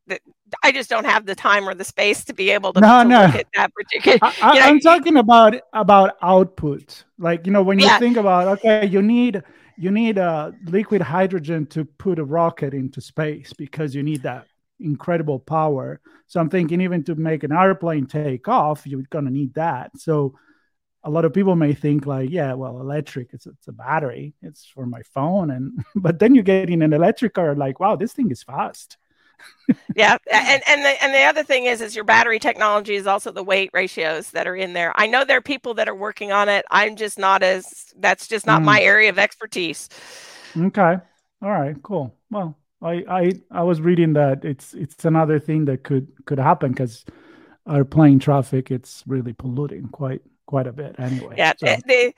[0.63, 3.09] I just don't have the time or the space to be able to, no, to
[3.09, 3.23] no.
[3.27, 4.19] look at that particular.
[4.23, 7.05] I, am talking about about output.
[7.19, 7.99] Like you know, when you yeah.
[7.99, 9.43] think about okay, you need
[9.79, 14.47] you need a liquid hydrogen to put a rocket into space because you need that
[14.81, 16.01] incredible power.
[16.27, 19.93] So I'm thinking even to make an airplane take off, you're gonna need that.
[19.97, 20.35] So
[21.03, 24.67] a lot of people may think like, yeah, well, electric, it's it's a battery, it's
[24.67, 28.13] for my phone, and but then you get in an electric car, like, wow, this
[28.13, 28.99] thing is fast.
[29.97, 33.33] yeah, and and the and the other thing is, is your battery technology is also
[33.33, 34.93] the weight ratios that are in there.
[34.97, 36.67] I know there are people that are working on it.
[36.71, 38.67] I'm just not as that's just not mm.
[38.67, 39.89] my area of expertise.
[40.55, 40.99] Okay,
[41.43, 42.15] all right, cool.
[42.31, 46.73] Well, I I I was reading that it's it's another thing that could could happen
[46.73, 47.07] because
[47.67, 51.37] our plane traffic it's really polluting quite quite a bit anyway.
[51.39, 51.77] Yeah, so.
[51.87, 52.13] the,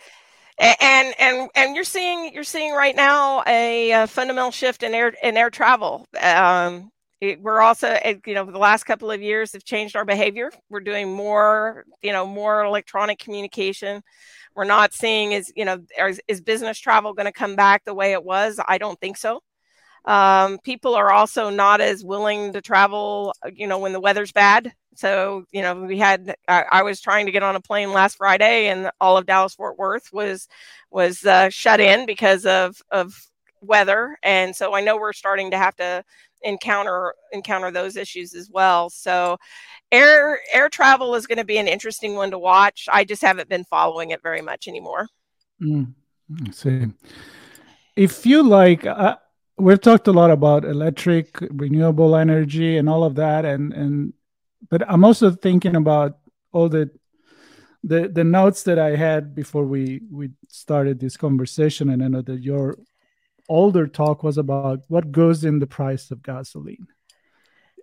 [0.58, 5.12] and and and you're seeing you're seeing right now a, a fundamental shift in air
[5.22, 6.06] in air travel.
[6.20, 10.50] Um, it, we're also you know the last couple of years have changed our behavior.
[10.70, 14.02] We're doing more you know more electronic communication.
[14.54, 17.94] We're not seeing is you know is, is business travel going to come back the
[17.94, 18.58] way it was?
[18.66, 19.42] I don't think so.
[20.04, 24.72] Um, people are also not as willing to travel, you know, when the weather's bad.
[24.94, 28.16] So, you know, we had I, I was trying to get on a plane last
[28.16, 30.48] Friday, and all of Dallas Fort Worth was
[30.90, 33.14] was uh, shut in because of of
[33.60, 36.04] weather, and so I know we're starting to have to
[36.42, 38.90] encounter encounter those issues as well.
[38.90, 39.38] So,
[39.90, 42.88] air air travel is going to be an interesting one to watch.
[42.92, 45.08] I just haven't been following it very much anymore.
[45.62, 45.94] Mm,
[46.50, 46.92] see,
[47.96, 48.84] if you like.
[48.84, 49.16] Uh,
[49.58, 54.12] we've talked a lot about electric renewable energy and all of that and and
[54.70, 56.18] but i'm also thinking about
[56.52, 56.90] all the
[57.84, 62.22] the the notes that i had before we we started this conversation and i know
[62.22, 62.78] that your
[63.48, 66.86] older talk was about what goes in the price of gasoline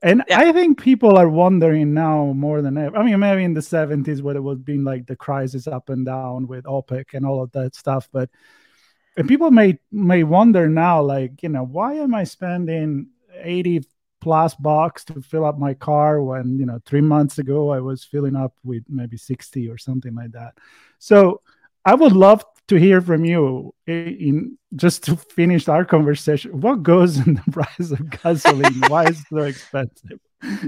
[0.01, 0.39] and yeah.
[0.39, 4.21] i think people are wondering now more than ever i mean maybe in the 70s
[4.21, 7.51] when it was being like the crisis up and down with opec and all of
[7.51, 8.29] that stuff but
[9.19, 13.07] and people may may wonder now like you know why am i spending
[13.41, 13.83] 80
[14.21, 18.03] plus bucks to fill up my car when you know three months ago i was
[18.03, 20.53] filling up with maybe 60 or something like that?
[20.97, 21.41] So
[21.85, 26.61] i would love to hear from you in just to finish our conversation.
[26.61, 28.81] What goes in the price of gasoline?
[28.87, 30.19] Why is it so expensive?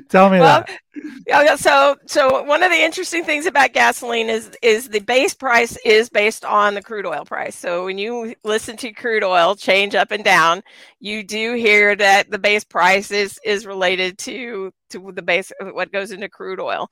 [0.10, 0.80] Tell me well, that.
[1.26, 5.78] Yeah, so so one of the interesting things about gasoline is is the base price
[5.86, 7.56] is based on the crude oil price.
[7.56, 10.62] So when you listen to crude oil change up and down,
[11.00, 15.92] you do hear that the base price is is related to to the base what
[15.92, 16.90] goes into crude oil.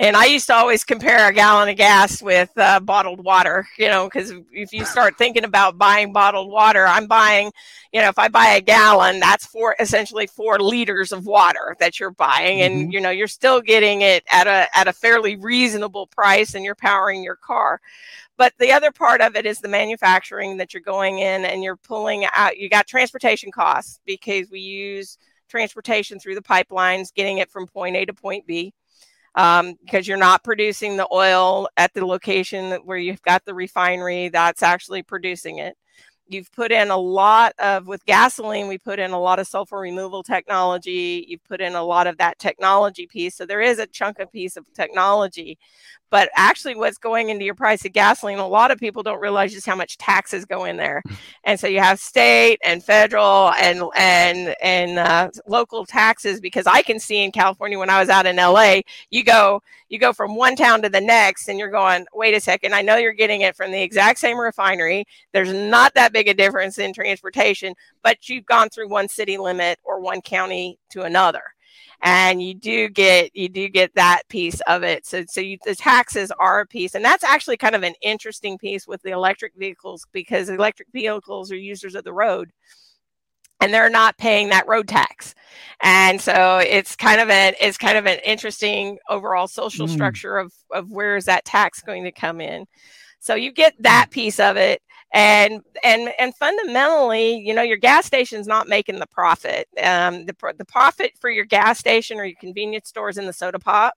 [0.00, 3.88] And I used to always compare a gallon of gas with uh, bottled water, you
[3.88, 7.52] know, because if you start thinking about buying bottled water, I'm buying,
[7.92, 12.00] you know, if I buy a gallon, that's for essentially four liters of water that
[12.00, 12.90] you're buying, and mm-hmm.
[12.90, 16.74] you know, you're still getting it at a at a fairly reasonable price, and you're
[16.74, 17.80] powering your car.
[18.36, 21.76] But the other part of it is the manufacturing that you're going in and you're
[21.76, 22.56] pulling out.
[22.58, 25.18] You got transportation costs because we use
[25.48, 28.72] transportation through the pipelines, getting it from point A to point B.
[29.36, 34.28] Um, because you're not producing the oil at the location where you've got the refinery
[34.28, 35.76] that's actually producing it.
[36.26, 39.78] You've put in a lot of, with gasoline, we put in a lot of sulfur
[39.78, 41.24] removal technology.
[41.28, 43.34] You've put in a lot of that technology piece.
[43.34, 45.58] So there is a chunk of piece of technology
[46.14, 49.52] but actually, what's going into your price of gasoline, a lot of people don't realize
[49.52, 51.02] just how much taxes go in there.
[51.46, 56.40] And so you have state and federal and and and uh, local taxes.
[56.40, 59.98] Because I can see in California when I was out in LA, you go you
[59.98, 62.96] go from one town to the next, and you're going, wait a second, I know
[62.96, 65.04] you're getting it from the exact same refinery.
[65.32, 69.80] There's not that big a difference in transportation, but you've gone through one city limit
[69.82, 71.53] or one county to another
[72.02, 75.06] and you do get you do get that piece of it.
[75.06, 78.58] So so you, the taxes are a piece and that's actually kind of an interesting
[78.58, 82.50] piece with the electric vehicles because electric vehicles are users of the road
[83.60, 85.34] and they're not paying that road tax.
[85.82, 89.90] And so it's kind of an it's kind of an interesting overall social mm.
[89.90, 92.66] structure of of where is that tax going to come in.
[93.20, 94.82] So you get that piece of it
[95.14, 99.66] and and and fundamentally you know your gas station's not making the profit.
[99.82, 103.58] Um, the, the profit for your gas station or your convenience stores in the soda
[103.58, 103.94] pop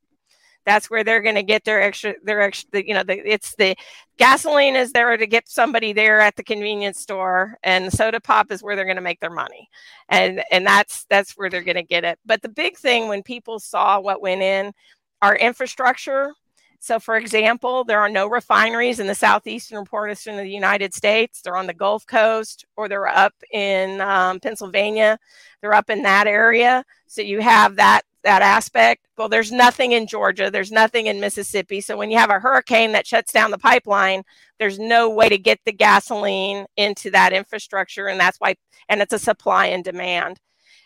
[0.67, 3.75] that's where they're going to get their extra their extra you know the, it's the
[4.17, 8.61] gasoline is there to get somebody there at the convenience store and soda pop is
[8.61, 9.69] where they're going to make their money.
[10.09, 12.19] And and that's that's where they're going to get it.
[12.25, 14.73] But the big thing when people saw what went in
[15.21, 16.33] our infrastructure
[16.79, 21.41] So, for example, there are no refineries in the southeastern portion of the United States.
[21.41, 25.17] They're on the Gulf Coast or they're up in um, Pennsylvania.
[25.61, 26.85] They're up in that area.
[27.07, 29.07] So you have that that aspect.
[29.17, 30.51] Well, there's nothing in Georgia.
[30.51, 31.81] There's nothing in Mississippi.
[31.81, 34.23] So when you have a hurricane that shuts down the pipeline,
[34.59, 38.55] there's no way to get the gasoline into that infrastructure, and that's why.
[38.89, 40.39] And it's a supply and demand.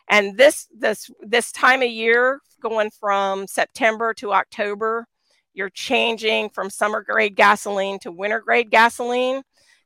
[0.07, 5.07] And this this this time of year, going from September to October,
[5.54, 9.43] you're changing from summer grade gasoline to winter grade gasoline.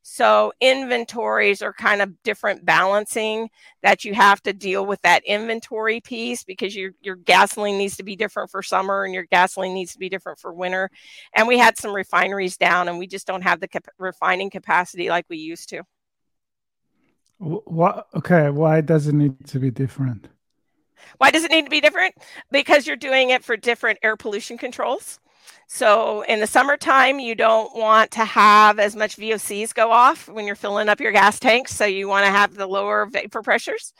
[0.07, 3.49] So inventories are kind of different balancing
[3.82, 8.03] that you have to deal with that inventory piece because your your gasoline needs to
[8.03, 10.91] be different for summer and your gasoline needs to be different for winter.
[11.34, 15.09] And we had some refineries down and we just don't have the cap- refining capacity
[15.09, 15.82] like we used to.
[17.39, 20.30] What okay, why does it need to be different?
[21.18, 22.13] Why does it need to be different?
[22.51, 25.20] Because you're doing it for different air pollution controls.
[25.67, 30.45] So in the summertime, you don't want to have as much VOCs go off when
[30.45, 31.73] you're filling up your gas tanks.
[31.75, 33.93] So you want to have the lower vapor pressures.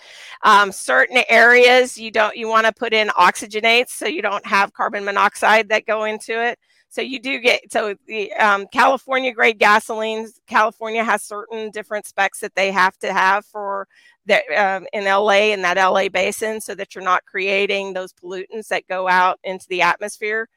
[0.44, 4.74] Um, certain areas you don't you want to put in oxygenates so you don't have
[4.74, 6.60] carbon monoxide that go into it.
[6.96, 10.40] So you do get so the um, California grade gasolines.
[10.48, 13.86] California has certain different specs that they have to have for
[14.26, 18.70] the, um, in LA in that LA basin, so that you're not creating those pollutants
[18.70, 20.48] that go out into the atmosphere.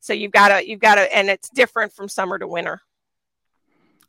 [0.00, 2.80] So you've got to you've got to, and it's different from summer to winter.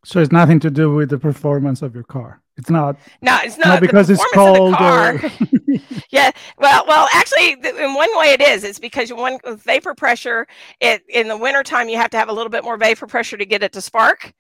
[0.06, 2.40] So it's nothing to do with the performance of your car.
[2.58, 2.96] It's not.
[3.22, 4.76] No, it's not, not because it's cold.
[4.80, 5.20] Or...
[6.10, 8.64] yeah, well, well, actually, in one way it is.
[8.64, 10.48] It's because one vapor pressure.
[10.80, 13.46] It in the wintertime you have to have a little bit more vapor pressure to
[13.46, 14.32] get it to spark.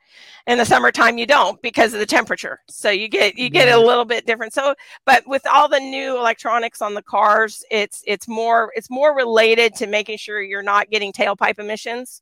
[0.47, 2.61] In the summertime you don't because of the temperature.
[2.69, 3.75] So you get you get yeah.
[3.75, 4.53] a little bit different.
[4.53, 9.15] So, but with all the new electronics on the cars, it's it's more it's more
[9.15, 12.21] related to making sure you're not getting tailpipe emissions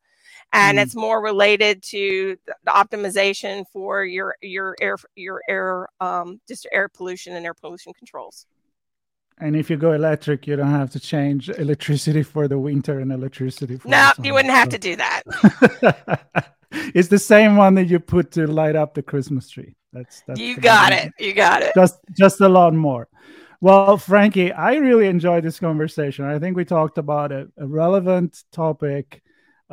[0.53, 0.81] and mm.
[0.81, 6.87] it's more related to the optimization for your your air your air um, just air
[6.87, 8.45] pollution and air pollution controls.
[9.39, 13.11] And if you go electric, you don't have to change electricity for the winter and
[13.11, 14.77] electricity for no, you wouldn't have so.
[14.77, 16.53] to do that.
[16.71, 19.75] it's the same one that you put to light up the Christmas tree.
[19.91, 21.11] That's that's you got it.
[21.19, 21.71] You got it.
[21.75, 23.07] Just just a lot more.
[23.59, 26.25] Well, Frankie, I really enjoyed this conversation.
[26.25, 29.22] I think we talked about a, a relevant topic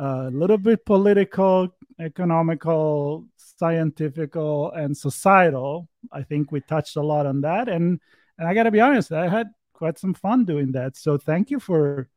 [0.01, 5.87] a little bit political, economical, scientifical, and societal.
[6.11, 7.99] I think we touched a lot on that, and
[8.37, 10.97] and I got to be honest, I had quite some fun doing that.
[10.97, 12.09] So thank you for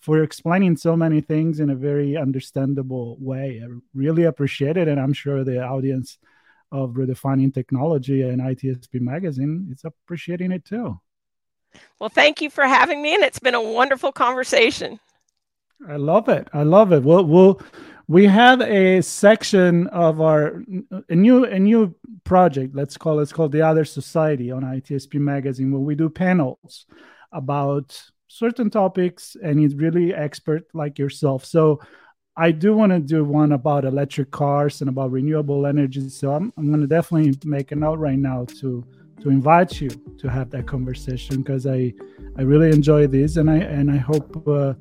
[0.00, 3.60] for explaining so many things in a very understandable way.
[3.64, 6.18] I really appreciate it, and I'm sure the audience
[6.70, 11.00] of redefining technology and ITSP magazine is appreciating it too.
[11.98, 15.00] Well, thank you for having me, and it's been a wonderful conversation.
[15.88, 16.48] I love it.
[16.52, 17.02] I love it.
[17.02, 17.60] We'll, we'll
[18.08, 20.62] we have a section of our
[21.08, 22.74] a new a new project.
[22.74, 26.86] Let's call it, it's called the Other Society on ITSP magazine, where we do panels
[27.32, 31.44] about certain topics, and it's really expert like yourself.
[31.44, 31.80] So
[32.36, 36.08] I do want to do one about electric cars and about renewable energy.
[36.08, 38.84] So I'm I'm going to definitely make a note right now to
[39.22, 41.94] to invite you to have that conversation because I
[42.36, 44.74] I really enjoy this and I and I hope uh,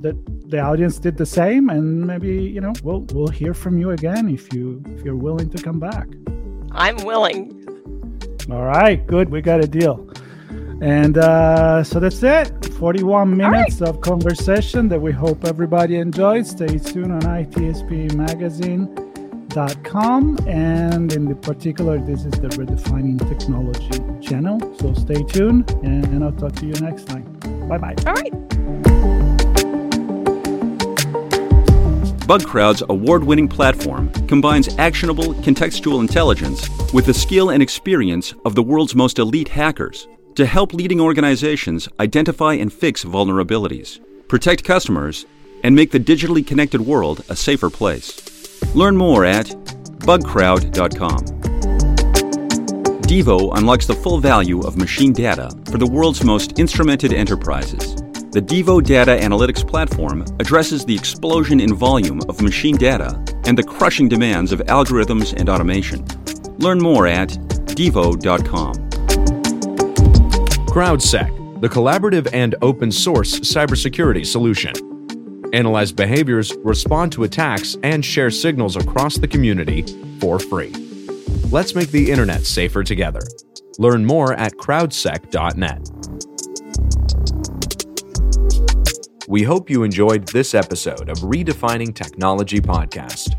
[0.00, 3.90] that the audience did the same and maybe you know we'll we'll hear from you
[3.90, 6.08] again if you if you're willing to come back.
[6.72, 7.56] I'm willing.
[8.50, 9.28] All right, good.
[9.28, 10.10] We got a deal.
[10.80, 12.64] And uh, so that's it.
[12.76, 13.90] 41 minutes right.
[13.90, 16.46] of conversation that we hope everybody enjoyed.
[16.46, 19.09] Stay tuned on ITSP Magazine
[19.84, 24.58] com and in the particular this is the redefining technology channel.
[24.78, 27.24] So stay tuned and i'll talk to you next time.
[27.68, 28.32] Bye bye all right.
[32.26, 38.94] Bugcrowd's award-winning platform combines actionable contextual intelligence with the skill and experience of the world's
[38.94, 43.98] most elite hackers to help leading organizations identify and fix vulnerabilities
[44.28, 45.26] protect customers
[45.64, 48.29] and make the digitally connected world a safer place
[48.74, 49.46] Learn more at
[50.06, 51.18] bugcrowd.com.
[53.02, 57.96] Devo unlocks the full value of machine data for the world's most instrumented enterprises.
[58.30, 63.64] The Devo Data Analytics Platform addresses the explosion in volume of machine data and the
[63.64, 66.06] crushing demands of algorithms and automation.
[66.58, 67.30] Learn more at
[67.74, 68.74] devo.com.
[70.68, 74.89] CrowdSec, the collaborative and open source cybersecurity solution
[75.52, 79.82] analyze behaviors, respond to attacks, and share signals across the community
[80.20, 80.72] for free.
[81.50, 83.20] Let's make the internet safer together.
[83.78, 85.88] Learn more at crowdsec.net.
[89.28, 93.36] We hope you enjoyed this episode of Redefining Technology Podcast.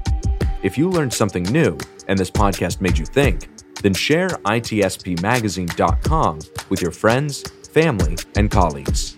[0.63, 3.49] If you learned something new and this podcast made you think,
[3.81, 6.39] then share itspmagazine.com
[6.69, 7.43] with your friends,
[7.73, 9.17] family, and colleagues.